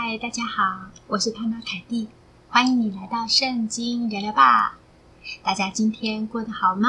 [0.00, 2.06] 嗨，大家好，我是潘妈凯蒂，
[2.48, 4.78] 欢迎你来到圣经聊聊吧。
[5.42, 6.88] 大家今天过得好吗？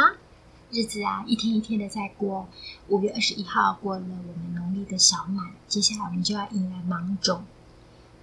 [0.69, 2.47] 日子啊，一天一天的在过。
[2.87, 7.43] 五月二十一号过了我们农历的小满，接下来我们就要迎来芒种。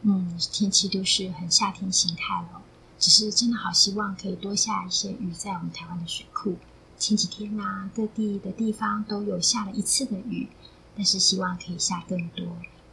[0.03, 2.63] 嗯，天气都是很夏天形态了，
[3.01, 6.55] 只是真的好希望可以多下一些雨在我们台湾的水库。
[6.97, 10.49] 前几天啊，各地的地方都有下了一次的雨，
[10.95, 12.47] 但是希望可以下更多。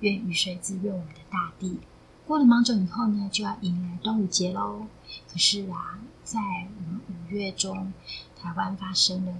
[0.04, 1.80] 愿雨水滋润我们的大地。
[2.28, 4.88] 过了芒种以后呢，就要迎来端午节喽。
[5.32, 7.94] 可是啊，在我们五月中，
[8.40, 9.34] 台湾发生了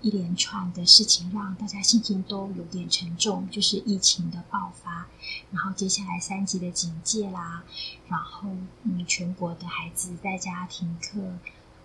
[0.00, 5.06] 一连串的事情，让大家心情都有点沉重，就是疫情的爆发，
[5.52, 7.62] 然后接下来三级的警戒啦，
[8.08, 8.48] 然后
[8.82, 11.20] 嗯，全国的孩子在家停课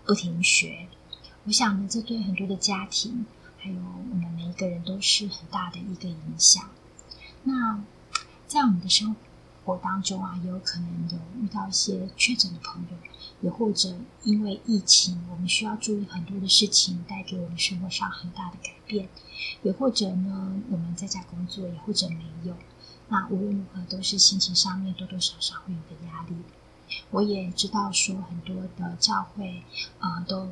[0.04, 0.88] 不停学。
[1.44, 3.26] 我想呢，这对很多的家庭，
[3.58, 6.64] 还有我们每一个人都是很大的一个影响。
[7.42, 7.80] 那
[8.46, 9.14] 在我们的生
[9.64, 12.96] 活当中啊，有可能有遇到一些确诊的朋友，
[13.40, 19.08] 也或者因为疫情，我们需要注意很多的事情，带给我们生活上很大的改变。
[19.62, 22.54] 也或者呢，我们在家工作，也或者没有。
[23.08, 26.36] 那无论如何，都是心情上面多多少少会有的压力。
[27.10, 29.62] 我也知道说，很多的教会
[29.98, 30.48] 呃都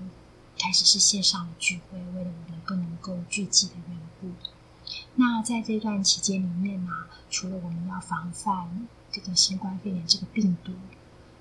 [0.58, 4.30] 开始是线上的聚会，为了我们不能够聚集的缘故。
[5.16, 6.90] 那在这段期间里面呢、
[7.30, 10.72] 除了我们要防范这个新冠肺炎这个病毒，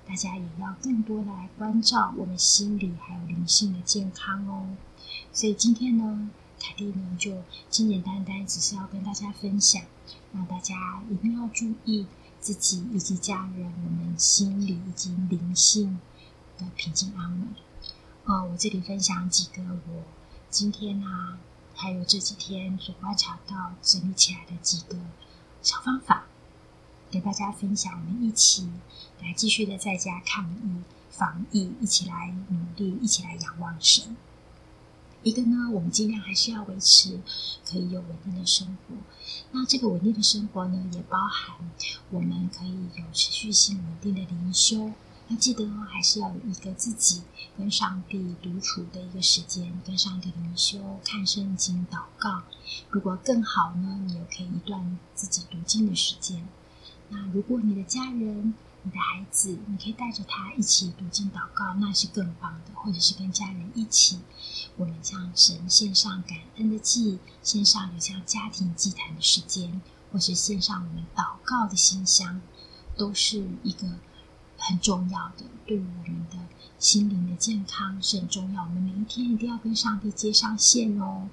[0.06, 4.76] 大家也要更多的来关照我们心理还有灵性的健康哦。
[5.32, 9.82] 所以今天呢，凯蒂呢就简简单单只是要跟大家分享，
[10.32, 12.06] 让大家一定要注意
[12.40, 15.98] 自己以及家人我们心理以及灵性
[16.58, 17.48] 的平静安稳。
[18.24, 20.02] 呃，我这里分享几个我
[20.48, 21.38] 今天、啊。
[21.74, 24.96] 还有这几天所观察到、整理起来的几个
[25.62, 26.26] 小方法，
[27.10, 27.92] 给大家分享。
[27.92, 28.68] 我们一起
[29.20, 34.16] 来继续的在家抗疫防疫，一起来努力，一起来仰望神。
[35.22, 37.18] 一个呢，我们尽量还是要维持
[37.66, 38.94] 可以有稳定的生活。
[39.52, 41.56] 那这个稳定的生活呢，也包含
[42.10, 44.92] 我们可以有持续性稳定的灵修。
[45.28, 47.22] 要记得哦，还是要有一个自己
[47.56, 52.42] 跟上帝独处的一个时间，跟上帝灵修、看圣经、祷告。
[52.90, 56.46] 如果更好呢，你也可以一段自己读经的时间。
[57.08, 62.74] 那如果你的家人、你的孩子，你可以带着他一起读经祷告，那是更棒的。
[62.74, 64.20] 或者是跟家人一起，
[64.76, 69.80] 我们向神献上感恩的祭，献上有像家庭祭坛的时间，
[70.12, 72.42] 或是献上我们祷告的馨香，
[72.98, 73.88] 都是一个。
[74.66, 76.38] 很重要的，对于我们的
[76.78, 78.62] 心灵的健康是很重要。
[78.62, 81.28] 我们每一天一定要跟上帝接上线哦，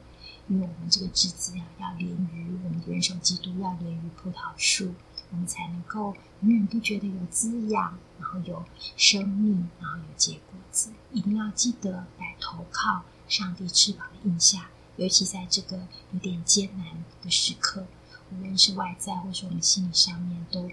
[0.50, 4.94] 因为我们这个枝子呀，要连于我们的元首基督，要连于葡萄树，
[5.32, 8.66] 我们才能够永远都觉得有滋养，然后有
[8.98, 10.92] 生命，然后有结果子。
[11.14, 16.86] 一定要记得来投靠上帝翅膀的荫下，尤其在这个有点艰难
[17.22, 17.86] 的时刻。
[18.34, 20.70] 无论是外在，或是我们心理上面，都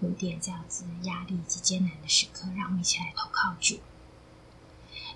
[0.00, 3.78] 有点这样子压力以及艰难的时刻，让我们一起来投靠主。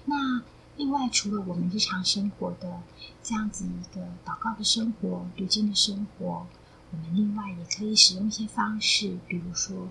[0.05, 0.43] 那
[0.77, 2.83] 另外，除了我们日常生活的
[3.23, 6.47] 这样子一个祷告的生活、读经的生活，
[6.91, 9.89] 我们另外也可以使用一些方式，比如说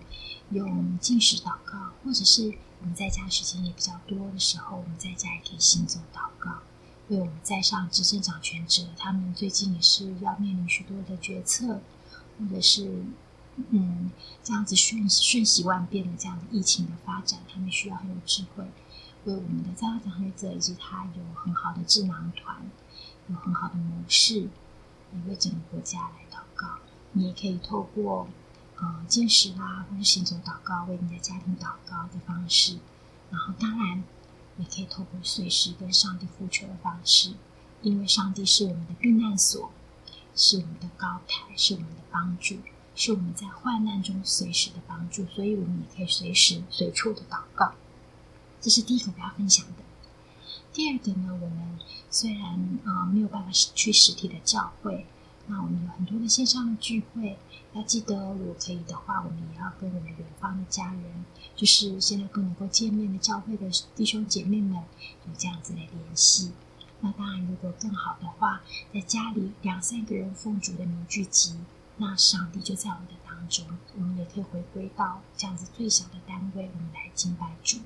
[0.52, 6.60] 用禁食祷告，或者是我们在家时间也比较多的时候，我们在家也可以行走祷告。
[7.08, 11.82] 为我们在上执政掌权者，他们最近也是要面临许多的决策。
[12.38, 13.04] 或者是，
[13.70, 14.12] 嗯，
[14.44, 18.64] 这样子瞬瞬息万变的这样的疫情的发展，他们需要很有智慧，
[19.24, 22.58] 为我们的在家掌权者以及他有很好的智囊团，
[23.28, 24.50] 有很好的模式，
[25.14, 26.80] 也为整个国家来祷告。
[27.14, 28.28] 你也可以透过
[28.78, 32.78] 呃禁食啦，或者行走祷告，为你的家庭祷告的方式。
[33.32, 34.04] 然后当然
[34.58, 37.34] 也可以透过随时跟上帝呼求的方式，
[37.82, 39.72] 因为上帝是我们的避难所。
[40.36, 42.58] 是我们的高台，是我们的帮助，
[42.94, 47.74] 是我们在患难中随时的帮助，所以我们也可以随时随处的祷告。
[48.60, 49.84] 这是第一个我要分享的。
[50.74, 55.06] 第二个呢，我们虽然呃没有办法去实体的教会，
[55.48, 57.38] 那我们有很多的线上的聚会。
[57.74, 61.26] 要记得，如果可以的话，我们也要跟我们远方的家人，
[61.58, 64.76] 就是现在不能够见面的教会的弟兄姐妹们，
[65.28, 66.52] 有这样子的联系。
[67.02, 68.62] 那当然，如果更好的话，
[68.94, 71.60] 在家里两三个人奉主的名聚集，
[71.98, 73.66] 那上帝就在我们的当中。
[73.96, 77.78] 我们也可以回归到这样子最小的单位，我们来敬拜主。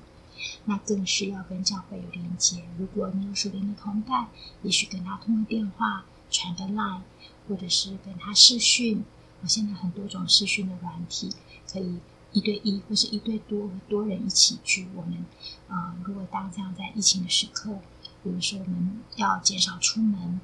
[0.64, 2.64] 那更是要跟教会有连接。
[2.78, 4.28] 如果你有属灵的同伴，
[4.62, 7.02] 也许跟他通个电话、传个 line，
[7.46, 9.04] 或者是跟他视讯。
[9.42, 11.30] 我现在很多种视讯的软体，
[11.70, 11.98] 可以
[12.32, 14.88] 一对一或是一对多多人一起聚。
[14.94, 15.24] 我们
[15.68, 17.78] 呃，如果当这样在疫情的时刻，
[18.22, 20.40] 比如说我们要减少出门，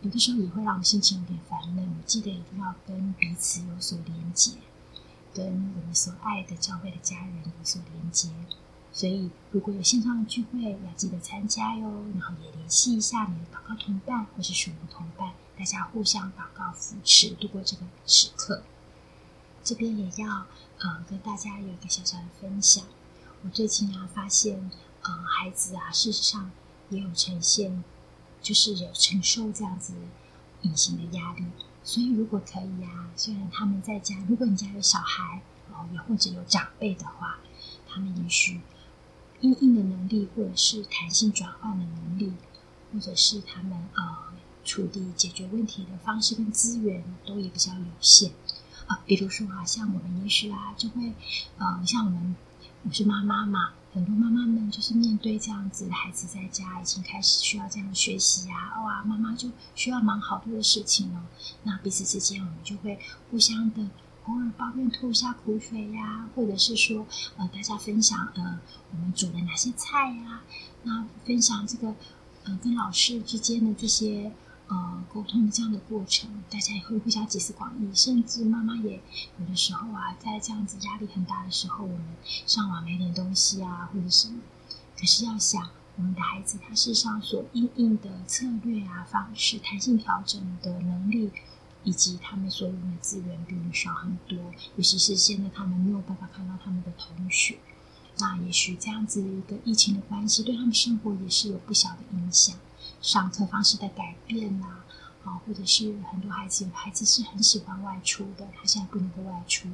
[0.00, 1.84] 有的时候也会让我心情有点烦闷。
[1.86, 4.52] 我记得一定要跟彼此有所连接，
[5.32, 8.30] 跟我们所爱的教会的家人有所连接。
[8.92, 12.04] 所以，如果有线上的聚会，要记得参加哟。
[12.14, 18.62] 然后也联系一下你的祷告同伴或是属灵同伴，大家互相祷告扶持，度过这个时刻。
[19.64, 20.46] 这边也要
[20.78, 22.84] 呃跟大家有一个小小的分享。
[23.42, 24.70] 我最近啊发现，
[25.04, 26.50] 呃孩子啊事实上
[26.90, 27.82] 也有呈现，
[28.42, 29.94] 就是有承受这样子
[30.62, 31.44] 隐形的压力。
[31.82, 35.40] 所以如果可以啊，虽然他们在家，如果你家有小孩
[35.72, 37.38] 哦，也或者有长辈的话，
[37.88, 38.60] 他们也许。
[39.40, 42.32] 应应的能力，或者是弹性转换的能力，
[42.90, 44.16] 或者是他们呃
[44.64, 48.32] 处理解决问题的方式跟资源都也比较有限
[48.86, 49.02] 啊。
[49.04, 51.12] 比如说啊，像我们也许啊，就会
[51.58, 52.34] 呃，像我们
[52.84, 61.22] 我是妈妈嘛，很多妈妈们就是面对这样子孩子在家已经开始需要这样学习啊，哇，妈妈就需要忙好多的事情哦。
[61.62, 62.98] 那彼此之间，我们就会
[63.30, 63.88] 互相的。
[64.24, 67.06] 偶尔抱怨吐一下苦水呀，或者是说，
[67.36, 68.58] 呃，大家分享，呃，
[68.90, 70.42] 我们煮了哪些菜呀？
[70.82, 71.94] 那分享这个，
[72.42, 74.32] 呃，跟老师之间的这些，
[74.68, 79.00] 呃，沟通的这样的过程，大家也会互相集思广益，甚至妈妈也
[79.38, 84.40] 有的时候啊，在这样子压力很大的时候，我们上网买点东西啊，或者什么。
[84.98, 91.30] 可是要想，我们的孩子他事实上所应应的策略啊、方式、弹性调整的能力。
[91.86, 94.38] 以及他们所用的资源比我们少很多，
[94.76, 97.58] 尤其是现在他们没有办法看到他们的同学，
[98.20, 102.56] 那也许这样子一个疫情的关系，对他们生活也是有不小的影响。
[103.04, 104.66] 上课方式的改变呐，
[105.24, 109.68] 啊，或者是很多孩子有，孩子是很喜欢外出的，他现在不能够外出。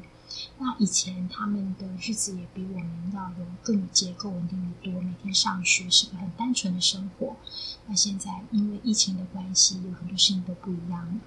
[0.58, 7.36] 那以前他们的日子也比我们要有更有结构、稳定的多，每天上学是个很单纯的生活。
[7.86, 11.20] 那现在因为疫情的关系，有很多事情都不一样了。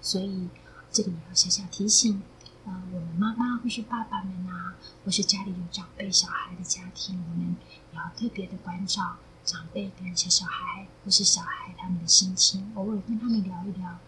[0.00, 0.48] 所以，
[0.92, 2.22] 这里也要小小提醒，
[2.64, 7.56] 呃，我们妈妈或是爸爸们啊，或是家里有长辈小孩的家庭，我们
[7.92, 9.16] 也要特别的关照
[9.50, 13.98] 长辈跟小小孩或是小孩他们的心情，偶尔跟他们聊一聊，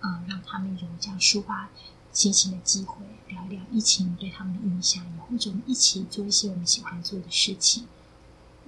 [0.00, 1.70] 呃，让他们有这样抒发
[2.12, 7.86] 心情的机会，聊一聊疫情对他们的影响，也或者我们一起做一些我们喜欢做的事情，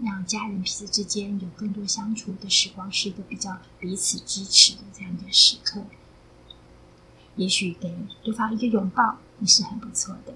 [0.01, 5.83] 让家人彼此之间有更多相处的时光，是一个比较彼此支持的这样的时刻。
[7.35, 10.35] 也许给对方一个拥抱也是很不错的。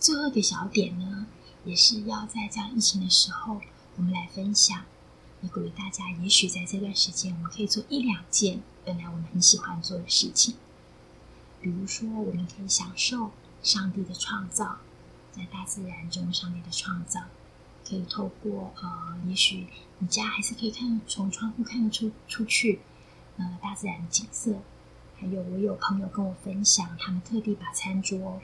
[0.00, 1.26] 最后一个小点呢，
[1.64, 3.60] 也是要在这样疫情的时候，
[3.96, 4.84] 我们来分享，
[5.42, 6.10] 也鼓励大家。
[6.10, 10.54] 也许在这段时间，我们可以做一两件本来我们很喜欢做的事情。
[11.60, 13.30] 比如说，我们可以享受
[13.62, 14.78] 上帝的创造，
[15.30, 17.20] 在大自然中上帝的创造，
[17.86, 19.66] 可以透过呃，也许
[19.98, 22.80] 你家还是可以看从窗户看得出出去，
[23.36, 24.56] 呃，大自然的景色。
[25.18, 28.40] 还有，我有朋友跟我分享，他们特地把餐桌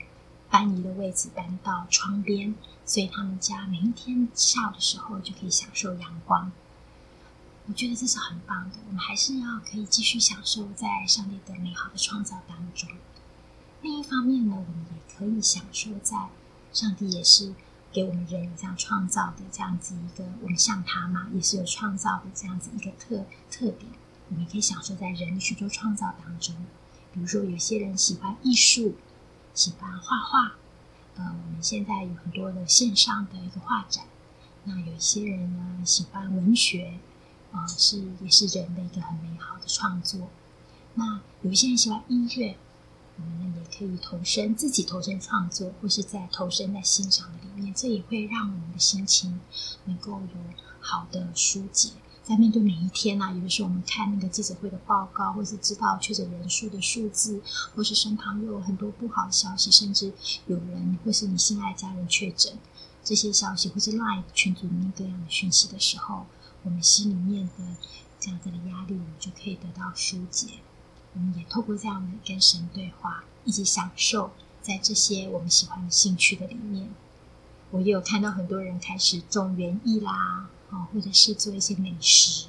[0.49, 2.55] 搬移的位置搬到窗边，
[2.85, 6.51] 所以他们家每一天下午的时候就可以享受阳光。
[7.67, 8.77] 我觉得这是很棒的。
[8.87, 12.89] 我们还是要可以继续享受在上帝的美好的创造当中。
[13.81, 16.29] 另一方面呢，我们也可以享受在
[16.73, 17.53] 上帝也是
[17.93, 23.91] 给我们人这样创造的这样子一个，我们像他嘛，也是有创造的这样子一个特特点。
[24.29, 26.55] 我们可以享受在人的许多创造当中，
[27.13, 28.95] 比如说有些人喜欢艺术，
[29.53, 30.53] 喜欢画画，
[31.15, 34.05] 呃，我们现在有很多的线上的一个画展。
[34.63, 36.99] 那有一些人呢喜欢文学，
[37.51, 40.29] 呃，是也是人的一个很美好的创作。
[40.95, 42.57] 那有一些人喜欢音乐，
[43.17, 49.39] 我们呢也可以投身自己投身创作，或是在投身在欣赏里面，这也会让我们的心情
[49.85, 50.27] 能够有
[50.79, 51.91] 好的疏解。
[52.29, 57.41] 在面对每一天呐、啊，有的时候我们看那个记者会的报告，或是知道确诊人数的数字，
[57.75, 60.13] 或是身旁又有很多不好的消息，甚至
[60.45, 62.53] 有人或是你心爱家人确诊，
[63.03, 66.27] 这些消息或是 LINE 群组里面各样的讯息的时候，
[66.61, 67.63] 我们心里面的
[68.19, 70.59] 这样子的压力，我们就可以得到疏解。
[71.15, 74.29] 我们也透过这样的跟神对话，一起享受
[74.61, 76.91] 在这些我们喜欢的兴趣的里面。
[77.71, 80.47] 我也有看到很多人开始种园艺啦。
[80.71, 82.47] 哦，或者是做一些美食，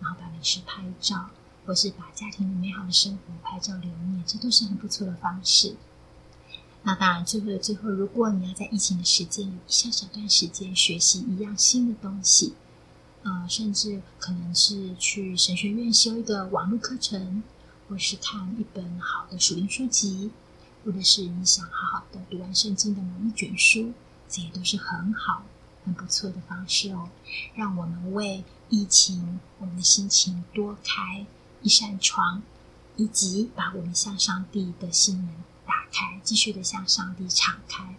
[0.00, 1.30] 然后把美食拍照，
[1.64, 5.76] 或是把家庭的美好的生活拍照留念，这都是很不错的方式。
[6.82, 12.54] 那当然，最后的最后，如果你要在疫情的时间有一小小段时间学习一样新的东西，
[13.22, 17.42] 呃，甚至可能是去神学院修一个网络课程，
[17.86, 20.30] 或是看一本好的属灵书籍，
[20.82, 23.92] 或者是你想好好的读完圣经的某一卷书，
[24.26, 25.42] 这些都是很好、
[25.84, 27.08] 很不错的方式哦。
[27.54, 31.26] 让我们为疫情，我们的心情多开
[31.62, 32.42] 一扇窗，
[32.96, 35.34] 以及把我们向上帝的心门
[35.66, 37.94] 打开，继续的向上帝敞开，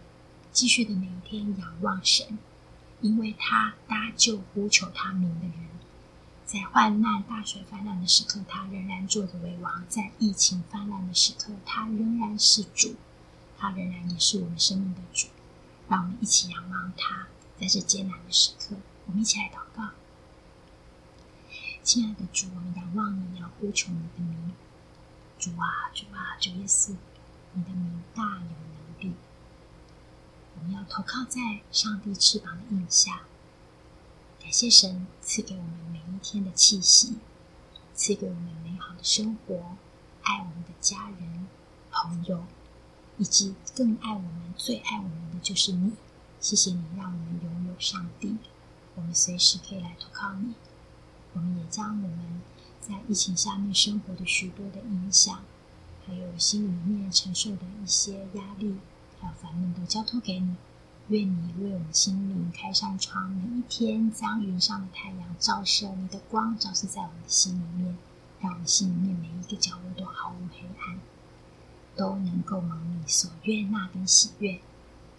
[0.52, 2.38] 继续的每一天仰望神，
[3.02, 5.56] 因为他搭救呼求他名的人。
[6.46, 12.96] 在患难、大水泛滥的时刻，他仍然坐着为王；在疫情泛滥的时刻，他仍然是主，
[13.58, 15.28] 他仍然也是我们生命的主。
[15.88, 17.28] 让我们一起仰望他，
[17.62, 18.76] 在这艰难的时刻，
[19.06, 19.92] 我们一起来祷告。
[21.84, 24.52] 亲爱的主，我们仰望你，要呼求你的名。
[25.38, 26.96] 主啊，主啊，主耶稣，
[27.54, 29.14] 你的名大有能力。
[30.58, 33.22] 我们要投靠在上帝翅膀的荫下。
[34.42, 37.20] 感谢神赐给我们每一天的气息，
[37.94, 39.78] 赐给我们美好的生活，
[40.24, 41.48] 爱我们的家人、
[41.92, 42.44] 朋友，
[43.20, 45.94] 以及更爱我们、最爱我们的就是你。
[46.42, 48.36] 谢谢你让我们拥有上帝，
[48.96, 50.56] 我们随时可以来投靠你。
[51.34, 52.42] 我们也将我们
[52.82, 55.44] 在疫情下面生活的许多的影响，
[56.04, 58.76] 还有心里面承受的一些压力，
[59.20, 60.56] 还有烦闷，都交托给你。
[61.10, 67.96] 愿你为我们心灵开扇窗，每一天将云上的太阳照射，你的光照射在我们的心里面，
[68.40, 71.00] 让我们心里面每一个角落都毫无黑暗，
[71.96, 74.60] 都能够蒙你所悦纳跟喜悦。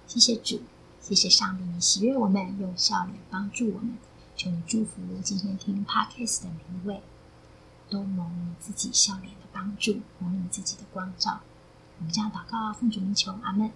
[0.09, 0.63] 谢谢主，
[1.03, 3.99] 谢谢上帝，你喜悦我们，用笑脸帮助我们。
[4.37, 7.03] 求你祝福今天听 Podcast 的每一位，
[7.91, 11.41] 都蒙你自己笑脸的帮助，蒙你自己的光照。
[11.99, 13.73] 我们将祷告奉主名求，阿门。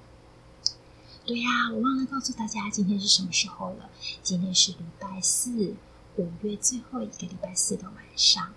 [1.24, 3.90] 对呀，我忘了告诉大家今天是什么时候了。
[4.22, 5.74] 今天是礼拜四，
[6.14, 8.52] 五月最后一个礼拜四的晚上。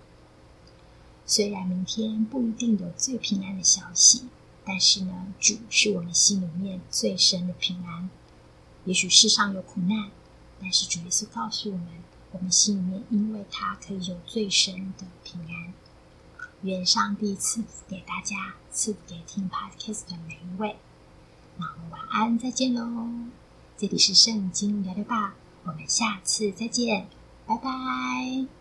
[1.26, 4.28] 虽然明天不一定有最平安的消息，
[4.64, 8.08] 但是呢，主是我们心里面最深的平安。
[8.84, 10.10] 也许世上有苦难，
[10.60, 11.86] 但是主耶稣告诉我们，
[12.32, 15.72] 我们心里面因为他可以有最深的平安。
[16.62, 20.76] 愿上帝赐福给大家，赐福给听 Podcast 的每一位。
[21.56, 23.30] 那我们晚安，再见喽！
[23.78, 25.34] 这里是圣经聊聊吧，
[25.64, 27.08] 我们下次再见，
[27.46, 28.59] 拜拜。